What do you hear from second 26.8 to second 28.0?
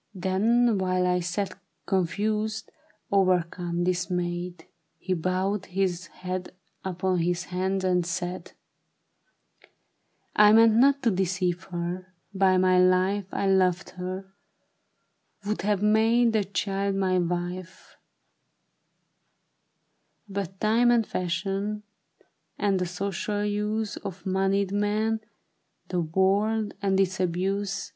and its abuse.